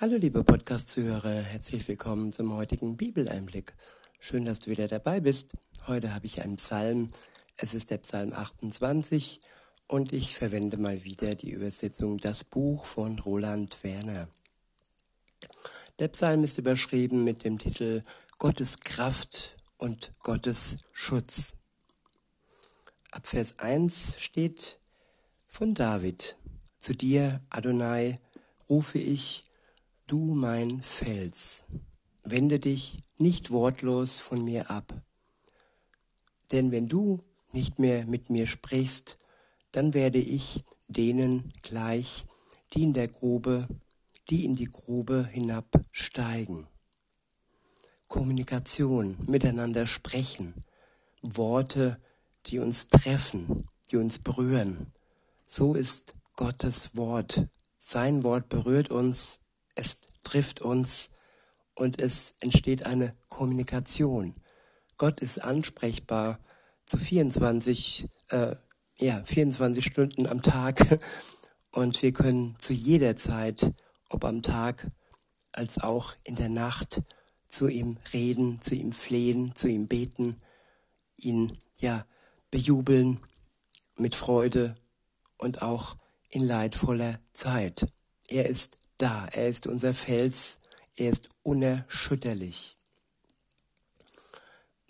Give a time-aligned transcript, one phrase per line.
[0.00, 3.74] Hallo liebe Podcast-Zuhörer, herzlich willkommen zum heutigen Bibeleinblick.
[4.20, 5.50] Schön, dass du wieder dabei bist.
[5.88, 7.10] Heute habe ich einen Psalm.
[7.56, 9.40] Es ist der Psalm 28
[9.88, 14.28] und ich verwende mal wieder die Übersetzung Das Buch von Roland Werner.
[15.98, 18.04] Der Psalm ist überschrieben mit dem Titel
[18.38, 21.54] Gottes Kraft und Gottes Schutz.
[23.10, 24.78] Ab Vers 1 steht
[25.50, 26.36] von David,
[26.78, 28.20] zu dir, Adonai,
[28.68, 29.42] rufe ich
[30.08, 31.64] du mein Fels,
[32.24, 35.02] wende dich nicht wortlos von mir ab.
[36.50, 37.20] Denn wenn du
[37.52, 39.18] nicht mehr mit mir sprichst,
[39.70, 42.24] dann werde ich denen gleich,
[42.72, 43.68] die in der Grube,
[44.30, 46.66] die in die Grube hinabsteigen.
[48.06, 50.54] Kommunikation, miteinander sprechen,
[51.20, 52.00] Worte,
[52.46, 54.90] die uns treffen, die uns berühren.
[55.44, 57.46] So ist Gottes Wort.
[57.78, 59.42] Sein Wort berührt uns
[59.78, 61.10] es trifft uns
[61.74, 64.34] und es entsteht eine Kommunikation.
[64.96, 66.40] Gott ist ansprechbar
[66.84, 68.56] zu 24, äh,
[68.98, 70.98] ja, 24 Stunden am Tag
[71.70, 73.72] und wir können zu jeder Zeit,
[74.08, 74.90] ob am Tag
[75.52, 77.02] als auch in der Nacht,
[77.48, 80.36] zu ihm reden, zu ihm flehen, zu ihm beten,
[81.16, 82.04] ihn, ja,
[82.50, 83.20] bejubeln
[83.96, 84.74] mit Freude
[85.38, 85.96] und auch
[86.28, 87.90] in leidvoller Zeit.
[88.26, 89.26] Er ist da.
[89.32, 90.58] Er ist unser Fels.
[90.96, 92.76] Er ist unerschütterlich.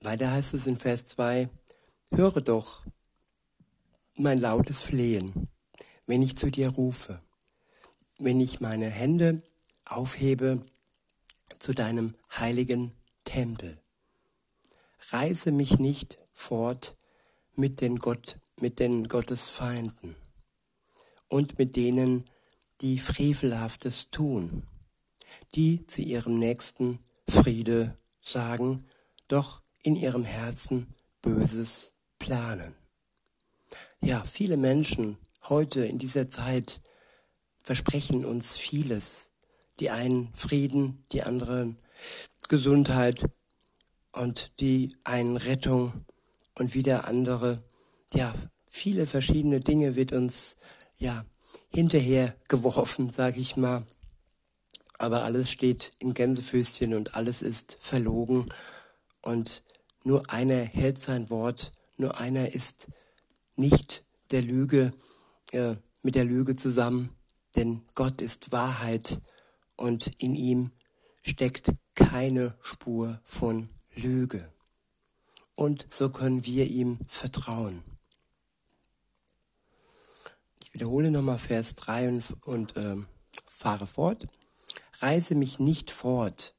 [0.01, 1.49] Weiter heißt es in Vers 2,
[2.11, 2.85] höre doch
[4.15, 5.49] mein lautes Flehen,
[6.07, 7.19] wenn ich zu dir rufe,
[8.19, 9.43] wenn ich meine Hände
[9.85, 10.63] aufhebe
[11.59, 12.93] zu deinem heiligen
[13.25, 13.81] Tempel.
[15.11, 16.97] Reise mich nicht fort
[17.55, 20.15] mit den Gott, mit den Gottesfeinden
[21.29, 22.25] und mit denen,
[22.81, 24.63] die Frevelhaftes tun,
[25.55, 26.99] die zu ihrem Nächsten
[27.29, 28.87] Friede sagen,
[29.27, 32.75] doch in ihrem Herzen Böses planen.
[34.01, 35.19] Ja, viele Menschen
[35.49, 36.81] heute in dieser Zeit
[37.63, 39.31] versprechen uns vieles.
[39.81, 41.79] Die einen Frieden, die anderen
[42.49, 43.25] Gesundheit
[44.13, 45.93] und die einen Rettung
[46.55, 47.63] und wieder andere.
[48.15, 48.35] Ja,
[48.67, 50.57] viele verschiedene Dinge wird uns
[50.97, 51.25] ja
[51.73, 53.87] hinterher geworfen, sag ich mal.
[54.99, 58.47] Aber alles steht in Gänsefüßchen und alles ist verlogen.
[59.23, 59.63] Und
[60.05, 62.89] nur einer hält sein Wort, nur einer ist
[63.57, 64.93] nicht der Lüge,
[65.53, 67.11] äh, mit der Lüge zusammen,
[67.57, 69.21] denn Gott ist Wahrheit
[69.77, 70.71] und in ihm
[71.23, 74.53] steckt keine Spur von Lüge.
[75.55, 77.83] Und so können wir ihm vertrauen.
[80.79, 83.09] Wiederhole nochmal Vers 3 und, und ähm,
[83.47, 84.29] fahre fort.
[85.01, 86.55] Reise mich nicht fort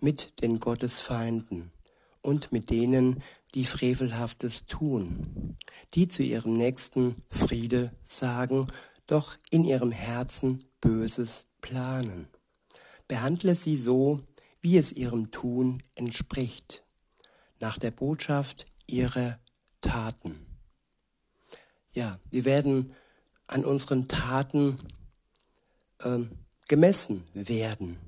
[0.00, 1.70] mit den Gottesfeinden
[2.20, 3.22] und mit denen,
[3.54, 5.56] die Frevelhaftes tun,
[5.94, 8.64] die zu ihrem Nächsten Friede sagen,
[9.06, 12.26] doch in ihrem Herzen Böses planen.
[13.06, 14.18] Behandle sie so,
[14.60, 16.82] wie es ihrem Tun entspricht,
[17.60, 19.38] nach der Botschaft ihrer
[19.80, 20.44] Taten.
[21.92, 22.96] Ja, wir werden
[23.50, 24.78] an unseren Taten
[26.02, 26.30] ähm,
[26.68, 27.98] gemessen werden.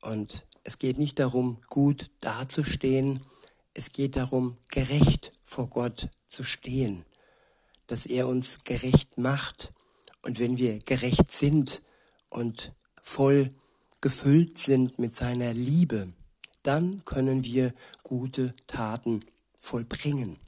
[0.00, 3.20] Und es geht nicht darum, gut dazustehen,
[3.74, 7.04] es geht darum, gerecht vor Gott zu stehen,
[7.86, 9.70] dass er uns gerecht macht.
[10.22, 11.82] Und wenn wir gerecht sind
[12.28, 13.54] und voll
[14.00, 16.08] gefüllt sind mit seiner Liebe,
[16.62, 17.72] dann können wir
[18.02, 19.20] gute Taten
[19.60, 20.38] vollbringen.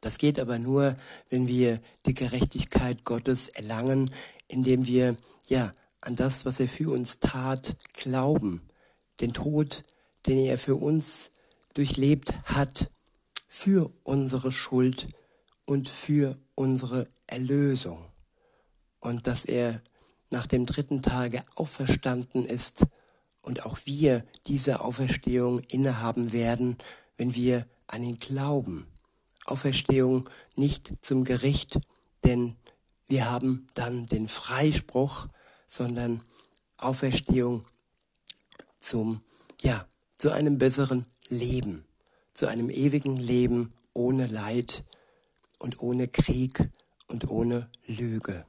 [0.00, 0.96] Das geht aber nur,
[1.28, 4.10] wenn wir die Gerechtigkeit Gottes erlangen,
[4.46, 5.16] indem wir,
[5.48, 8.62] ja, an das, was er für uns tat, glauben.
[9.20, 9.84] Den Tod,
[10.26, 11.30] den er für uns
[11.74, 12.90] durchlebt hat,
[13.48, 15.08] für unsere Schuld
[15.66, 18.04] und für unsere Erlösung.
[19.00, 19.82] Und dass er
[20.30, 22.86] nach dem dritten Tage auferstanden ist
[23.42, 26.76] und auch wir diese Auferstehung innehaben werden,
[27.16, 28.86] wenn wir an ihn glauben.
[29.48, 31.78] Auferstehung nicht zum Gericht,
[32.24, 32.56] denn
[33.06, 35.28] wir haben dann den Freispruch,
[35.66, 36.22] sondern
[36.76, 37.64] Auferstehung
[38.76, 39.22] zum,
[39.60, 39.86] ja,
[40.16, 41.84] zu einem besseren Leben,
[42.34, 44.84] zu einem ewigen Leben ohne Leid
[45.58, 46.70] und ohne Krieg
[47.06, 48.44] und ohne Lüge.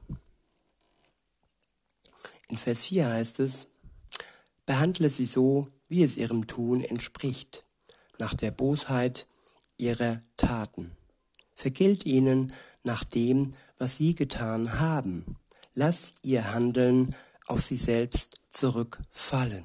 [2.48, 3.68] In Vers 4 heißt es,
[4.66, 7.64] behandle sie so, wie es ihrem Tun entspricht,
[8.18, 9.26] nach der Bosheit
[9.80, 10.92] ihrer Taten.
[11.54, 15.36] Vergilt ihnen nach dem, was sie getan haben.
[15.74, 17.14] Lass ihr Handeln
[17.46, 19.64] auf sie selbst zurückfallen.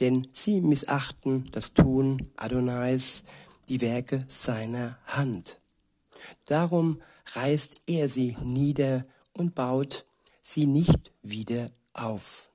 [0.00, 3.22] Denn sie missachten das Tun Adonais,
[3.68, 5.60] die Werke seiner Hand.
[6.46, 7.00] Darum
[7.34, 10.04] reißt er sie nieder und baut
[10.42, 12.50] sie nicht wieder auf.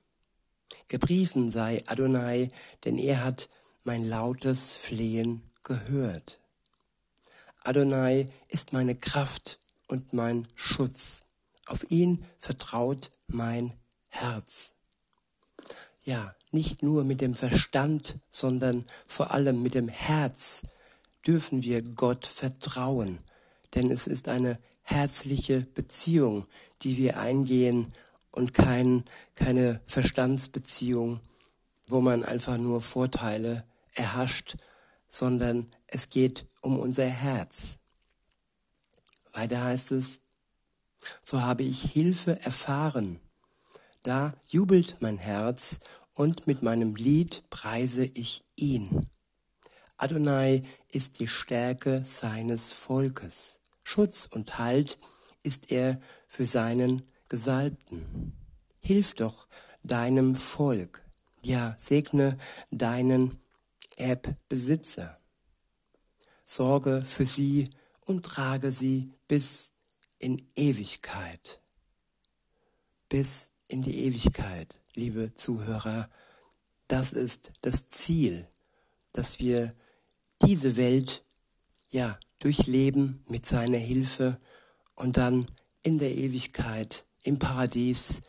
[0.88, 2.50] Gepriesen sei Adonai,
[2.84, 3.48] denn er hat
[3.84, 6.39] mein lautes Flehen gehört.
[7.62, 11.20] Adonai ist meine Kraft und mein Schutz.
[11.66, 13.72] Auf ihn vertraut mein
[14.08, 14.74] Herz.
[16.04, 20.62] Ja, nicht nur mit dem Verstand, sondern vor allem mit dem Herz
[21.26, 23.18] dürfen wir Gott vertrauen,
[23.74, 26.46] denn es ist eine herzliche Beziehung,
[26.82, 27.92] die wir eingehen
[28.30, 29.04] und kein,
[29.34, 31.20] keine Verstandsbeziehung,
[31.88, 33.64] wo man einfach nur Vorteile
[33.94, 34.56] erhascht,
[35.10, 37.76] sondern es geht um unser Herz.
[39.32, 40.20] Weiter heißt es,
[41.22, 43.20] so habe ich Hilfe erfahren.
[44.02, 45.80] Da jubelt mein Herz
[46.14, 49.10] und mit meinem Lied preise ich ihn.
[49.98, 50.62] Adonai
[50.92, 53.60] ist die Stärke seines Volkes.
[53.82, 54.98] Schutz und Halt
[55.42, 58.32] ist er für seinen Gesalbten.
[58.82, 59.46] Hilf doch
[59.82, 61.02] deinem Volk,
[61.42, 62.36] ja, segne
[62.70, 63.38] deinen
[64.00, 65.18] Erbbesitzer.
[66.44, 67.68] Sorge für sie
[68.06, 69.72] und trage sie bis
[70.18, 71.60] in Ewigkeit.
[73.08, 76.08] Bis in die Ewigkeit, liebe Zuhörer.
[76.88, 78.48] Das ist das Ziel,
[79.12, 79.74] dass wir
[80.42, 81.22] diese Welt
[81.90, 84.38] ja durchleben mit seiner Hilfe
[84.94, 85.46] und dann
[85.82, 88.22] in der Ewigkeit im Paradies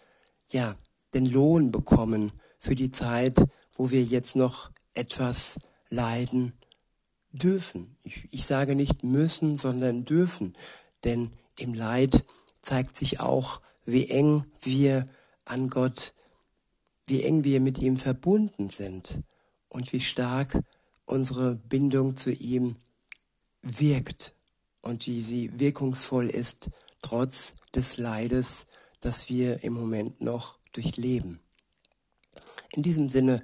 [0.52, 0.76] ja
[1.14, 3.38] den Lohn bekommen für die Zeit,
[3.74, 5.60] wo wir jetzt noch etwas
[5.90, 6.54] leiden
[7.32, 7.98] dürfen.
[8.04, 10.56] Ich, ich sage nicht müssen, sondern dürfen,
[11.04, 12.26] denn im Leid
[12.62, 15.08] zeigt sich auch, wie eng wir
[15.46, 16.14] an Gott,
[17.06, 19.22] wie eng wir mit ihm verbunden sind
[19.70, 20.60] und wie stark
[21.06, 22.76] unsere Bindung zu ihm
[23.62, 24.34] wirkt
[24.82, 26.70] und wie sie wirkungsvoll ist,
[27.02, 28.66] trotz des Leides,
[29.00, 31.40] das wir im Moment noch durchleben.
[32.72, 33.44] In diesem Sinne